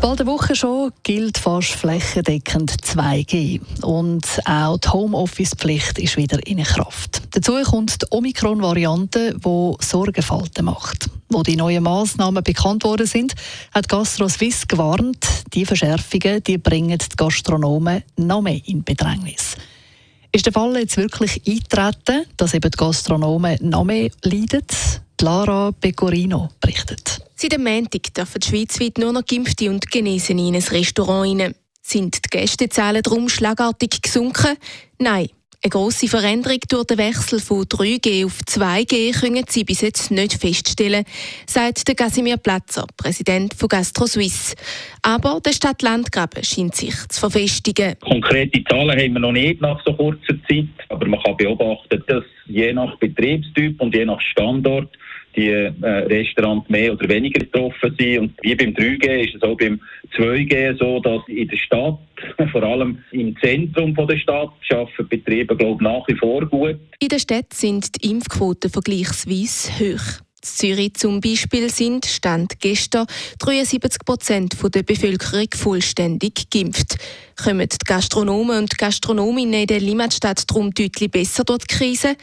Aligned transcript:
Bald 0.00 0.20
eine 0.20 0.30
Woche 0.30 0.54
schon 0.54 0.92
gilt 1.02 1.38
fast 1.38 1.70
flächendeckend 1.72 2.70
2G. 2.70 3.60
Und 3.82 4.24
auch 4.44 4.78
die 4.78 4.88
Homeoffice-Pflicht 4.88 5.98
ist 5.98 6.16
wieder 6.16 6.38
in 6.46 6.62
Kraft. 6.62 7.22
Dazu 7.32 7.60
kommt 7.64 8.02
die 8.02 8.06
Omikron-Variante, 8.10 9.34
die 9.34 9.76
Sorgenfalten 9.80 10.66
macht. 10.66 11.10
Wo 11.28 11.42
die 11.42 11.56
neuen 11.56 11.82
Massnahmen 11.82 12.44
bekannt 12.44 12.84
worden 12.84 13.08
sind, 13.08 13.34
hat 13.74 13.88
Gastro 13.88 14.28
Suisse 14.28 14.68
gewarnt, 14.68 15.26
die 15.52 15.66
Verschärfungen 15.66 16.44
die 16.44 16.58
bringen 16.58 16.98
die 16.98 17.16
Gastronomen 17.16 18.04
noch 18.16 18.40
mehr 18.40 18.60
in 18.66 18.84
Bedrängnis. 18.84 19.56
Ist 20.30 20.46
der 20.46 20.52
Fall 20.52 20.76
jetzt 20.76 20.96
wirklich 20.96 21.42
eintreten, 21.44 22.24
dass 22.36 22.54
eben 22.54 22.70
die 22.70 22.78
Gastronomen 22.78 23.58
noch 23.62 23.84
mehr 23.84 24.10
leiden? 24.22 24.62
Lara 25.20 25.72
Pecorino 25.72 26.50
berichtet. 26.60 27.17
Seit 27.40 27.52
dem 27.52 27.62
Montag 27.62 28.12
dürfen 28.14 28.42
schweizweit 28.42 28.98
nur 28.98 29.12
noch 29.12 29.24
Geimpfte 29.24 29.70
und 29.70 29.88
Genesene 29.92 30.48
in 30.48 30.56
ein 30.56 30.60
Restaurant 30.60 31.40
rein. 31.40 31.54
Sind 31.80 32.16
die 32.16 32.36
Gästezahlen 32.36 33.00
darum 33.00 33.28
schlagartig 33.28 34.02
gesunken? 34.02 34.56
Nein. 34.98 35.28
Eine 35.62 35.70
grosse 35.70 36.08
Veränderung 36.08 36.58
durch 36.68 36.86
den 36.86 36.98
Wechsel 36.98 37.38
von 37.38 37.62
3G 37.62 38.26
auf 38.26 38.40
2G 38.44 39.20
können 39.20 39.44
Sie 39.46 39.62
bis 39.62 39.82
jetzt 39.82 40.10
nicht 40.10 40.34
feststellen, 40.34 41.04
sagt 41.46 41.86
der 41.86 41.94
Casimir 41.94 42.38
Platzer, 42.38 42.86
Präsident 42.96 43.54
von 43.54 43.68
Gastro 43.68 44.06
Suisse. 44.06 44.56
Aber 45.02 45.40
der 45.40 45.52
Stadt 45.52 45.80
Landgraben 45.82 46.42
scheint 46.42 46.74
sich 46.74 46.94
zu 47.08 47.20
verfestigen. 47.20 47.94
Konkrete 48.00 48.64
Zahlen 48.64 48.98
haben 48.98 49.12
wir 49.12 49.20
noch 49.20 49.32
nicht 49.32 49.60
nach 49.60 49.80
so 49.84 49.94
kurzer 49.94 50.34
Zeit, 50.48 50.66
aber 50.88 51.06
man 51.06 51.22
kann 51.22 51.36
beobachten, 51.36 52.02
dass 52.08 52.24
je 52.46 52.72
nach 52.72 52.96
Betriebstyp 52.98 53.80
und 53.80 53.94
je 53.94 54.04
nach 54.04 54.20
Standort 54.20 54.88
die 55.38 55.50
äh, 55.50 55.72
Restaurants 55.86 56.68
mehr 56.68 56.92
oder 56.92 57.08
weniger 57.08 57.40
getroffen 57.40 57.94
sind. 57.98 58.18
Und 58.18 58.32
wie 58.42 58.54
beim 58.54 58.70
3G 58.70 59.24
ist 59.24 59.36
es 59.36 59.42
auch 59.42 59.56
beim 59.56 59.80
2G 60.16 60.76
so, 60.78 61.00
dass 61.00 61.22
in 61.28 61.48
der 61.48 61.56
Stadt, 61.56 61.98
vor 62.52 62.62
allem 62.62 62.98
im 63.12 63.36
Zentrum 63.40 63.94
von 63.94 64.08
der 64.08 64.18
Stadt, 64.18 64.50
arbeiten 64.70 65.08
Betriebe 65.08 65.56
glaube 65.56 65.82
nach 65.82 66.06
wie 66.08 66.16
vor 66.16 66.44
gut. 66.46 66.78
In 67.00 67.08
der 67.08 67.18
Stadt 67.18 67.52
sind 67.54 68.02
die 68.02 68.10
Impfquoten 68.10 68.70
vergleichsweise 68.70 69.72
hoch. 69.78 70.20
In 70.40 70.48
Zürich 70.48 70.94
zum 70.94 71.20
Beispiel 71.20 71.68
sind, 71.68 72.06
Stand 72.06 72.60
gestern, 72.60 73.06
73 73.40 74.04
Prozent 74.04 74.56
der 74.72 74.82
Bevölkerung 74.84 75.48
vollständig 75.52 76.48
geimpft. 76.50 76.96
Kommen 77.42 77.68
die 77.68 77.76
Gastronomen 77.84 78.58
und 78.58 78.78
Gastronominnen 78.78 79.62
in 79.62 79.66
der 79.66 79.80
Limmatstadt 79.80 80.48
darum 80.48 80.70
deutlich 80.70 81.10
besser 81.10 81.44
durch 81.44 81.64
die 81.64 81.74
Krise? 81.74 82.16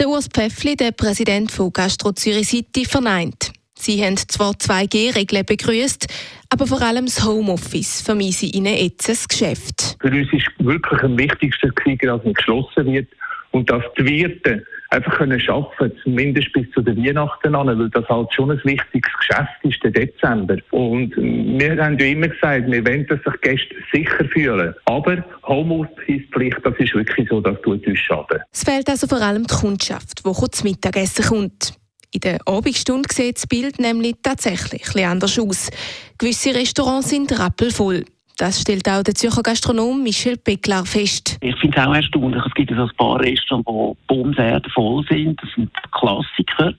Der 0.00 0.08
Urs 0.08 0.28
Pfeffli, 0.28 0.76
der 0.76 0.92
Präsident 0.92 1.52
von 1.52 1.74
Gastro 1.74 2.12
Zürich 2.12 2.48
City, 2.48 2.86
verneint. 2.86 3.52
Sie 3.74 4.02
haben 4.02 4.16
zwar 4.16 4.52
2G-Regeln 4.52 5.44
begrüßt, 5.44 6.06
aber 6.48 6.66
vor 6.66 6.80
allem 6.80 7.04
das 7.04 7.22
Homeoffice 7.22 8.00
vermisse 8.00 8.46
ihnen 8.46 8.74
jetzt 8.74 9.10
das 9.10 9.28
Geschäft. 9.28 9.98
Für 10.00 10.08
uns 10.08 10.32
ist 10.32 10.46
wirklich 10.58 11.02
am 11.02 11.18
wichtigsten, 11.18 11.70
dass 12.00 12.20
es 12.24 12.34
geschlossen 12.34 12.86
wird 12.86 13.08
und 13.52 13.70
dass 13.70 13.82
die 13.98 14.06
Wirte 14.06 14.64
einfach 14.90 15.18
können 15.18 15.40
arbeiten 15.48 15.96
zumindest 16.02 16.52
bis 16.52 16.70
zu 16.72 16.82
den 16.82 17.04
Weihnachten 17.04 17.54
an, 17.54 17.66
weil 17.66 17.88
das 17.90 18.08
halt 18.08 18.32
schon 18.34 18.50
ein 18.50 18.60
wichtiges 18.64 19.10
Geschäft 19.18 19.50
ist, 19.62 19.82
der 19.82 19.92
Dezember. 19.92 20.56
Und 20.70 21.16
wir 21.16 21.82
haben 21.82 21.98
ja 21.98 22.06
immer 22.06 22.28
gesagt, 22.28 22.70
wir 22.70 22.84
wollen, 22.84 23.06
dass 23.06 23.20
sich 23.22 23.40
Gäste 23.40 23.74
sicher 23.92 24.24
fühlen. 24.26 24.74
Aber 24.86 25.24
Homeoffice-Pflicht, 25.44 26.58
das 26.64 26.74
ist 26.78 26.94
wirklich 26.94 27.28
so, 27.28 27.40
das 27.40 27.60
tut 27.62 27.86
uns 27.86 27.98
schaden. 27.98 28.40
Es 28.52 28.64
fehlt 28.64 28.88
also 28.88 29.06
vor 29.06 29.20
allem 29.20 29.46
die 29.46 29.54
Kundschaft, 29.54 30.18
die 30.18 30.32
kurz 30.32 30.64
Mittagessen 30.64 31.24
kommt. 31.24 31.74
In 32.12 32.20
der 32.20 32.40
Abendstunde 32.44 33.08
sieht 33.12 33.36
das 33.36 33.46
Bild 33.46 33.78
nämlich 33.78 34.16
tatsächlich 34.22 34.82
etwas 34.82 35.04
anders 35.04 35.38
aus. 35.38 35.70
Gewisse 36.18 36.54
Restaurants 36.54 37.10
sind 37.10 37.38
rappelvoll. 37.38 38.04
Das 38.40 38.62
stellt 38.62 38.88
auch 38.88 39.02
der 39.02 39.14
Zürcher 39.14 39.42
Gastronom 39.42 40.02
Michel 40.02 40.38
Becklar 40.38 40.86
fest. 40.86 41.36
Ich 41.42 41.54
finde 41.56 41.78
es 41.78 41.86
auch 41.86 41.94
erstaunlich. 41.94 42.42
Es 42.46 42.54
gibt 42.54 42.72
also 42.72 42.84
ein 42.84 42.96
paar 42.96 43.20
Restaurants, 43.20 43.68
die 43.68 44.14
bumserd 44.14 44.66
voll 44.72 45.04
sind. 45.10 45.38
Das 45.42 45.50
sind 45.54 45.70
Klassiker. 45.92 46.72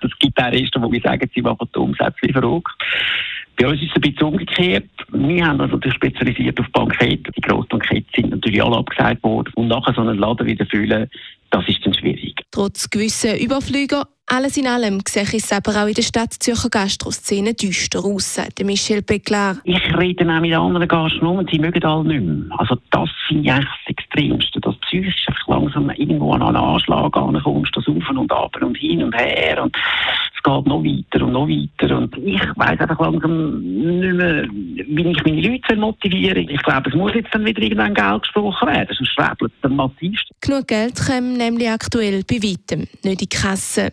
Es 0.00 0.16
gibt 0.20 0.38
auch 0.40 0.52
Restaurants, 0.52 0.92
wir 0.92 1.00
sagen, 1.00 1.28
sie 1.34 1.42
machen 1.42 1.68
die 1.74 1.78
Umsätze 1.80 2.32
verrückt. 2.32 2.70
Bei 3.56 3.66
uns 3.66 3.82
ist 3.82 3.90
es 3.90 3.96
ein 3.96 4.00
bisschen 4.00 4.28
umgekehrt. 4.28 4.88
Wir 5.08 5.44
haben 5.44 5.60
uns 5.60 5.72
natürlich 5.72 5.96
spezialisiert 5.96 6.60
auf 6.60 6.66
Bankette. 6.70 7.32
Die 7.32 7.40
Grossbankette 7.40 8.06
sind 8.14 8.30
natürlich 8.30 8.62
alle 8.62 8.76
abgesagt 8.76 9.24
worden. 9.24 9.50
Und 9.56 9.66
nachher 9.66 9.94
so 9.94 10.02
einen 10.02 10.18
Laden 10.18 10.46
wieder 10.46 10.66
füllen, 10.66 11.10
das 11.50 11.66
ist 11.66 11.84
dann 11.84 11.94
schwierig. 11.94 12.40
Trotz 12.52 12.88
gewisser 12.88 13.40
Überflüge 13.40 14.04
alles 14.32 14.56
in 14.56 14.66
allem 14.66 15.00
sehe 15.06 15.24
ich 15.24 15.34
es 15.34 15.52
aber 15.52 15.82
auch 15.82 15.86
in 15.86 15.92
der 15.92 16.02
Stadt 16.02 16.32
Zürcher 16.32 16.70
Gastroszene 16.70 17.52
düster 17.52 18.02
aus, 18.02 18.36
sagt 18.36 18.64
Michel 18.64 19.02
Becklar. 19.02 19.58
Ich 19.64 19.94
rede 19.94 20.26
auch 20.26 20.40
mit 20.40 20.54
anderen 20.54 20.88
Gastronomen, 20.88 21.46
sie 21.52 21.58
mögen 21.58 21.84
alle 21.84 22.04
nicht 22.04 22.22
mehr. 22.22 22.58
Also 22.58 22.76
das 22.90 23.10
finde 23.28 23.42
ich 23.42 23.54
das 23.56 23.66
Extremste, 23.86 24.58
dass 24.60 24.74
psychisch 24.78 25.26
langsam 25.46 25.90
irgendwo 25.90 26.32
an 26.32 26.42
einen 26.42 26.56
Anschlag 26.56 27.14
ankommst, 27.14 27.76
das 27.76 27.86
auf 27.86 28.08
und 28.08 28.32
ab 28.32 28.56
und 28.62 28.76
hin 28.78 29.02
und 29.02 29.14
her 29.14 29.62
und 29.62 29.76
es 29.76 30.42
geht 30.42 30.66
noch 30.66 30.82
weiter 30.82 31.24
und 31.26 31.32
noch 31.32 31.46
weiter 31.46 31.98
und 31.98 32.16
ich 32.16 32.40
weiss 32.56 32.80
einfach 32.80 33.00
langsam 33.00 33.60
nicht 33.60 34.14
mehr, 34.14 34.48
wie 34.50 35.10
ich 35.10 35.24
meine 35.24 35.40
Leute 35.42 35.76
motivieren 35.76 36.46
soll. 36.46 36.54
Ich 36.54 36.62
glaube, 36.62 36.88
es 36.88 36.96
muss 36.96 37.14
jetzt 37.14 37.34
dann 37.34 37.44
wieder 37.44 37.60
irgendein 37.60 37.92
Geld 37.92 38.22
gesprochen 38.22 38.68
werden, 38.68 38.96
sonst 38.96 39.12
schwebelt 39.12 39.52
es 39.52 39.60
dann 39.60 39.76
massivst. 39.76 40.30
Genug 40.40 40.68
Geld 40.68 40.96
kommt 41.06 41.36
nämlich 41.36 41.68
aktuell 41.68 42.22
bei 42.24 42.36
weitem 42.36 42.80
nicht 42.80 43.04
in 43.04 43.16
die 43.16 43.28
Kasse. 43.28 43.92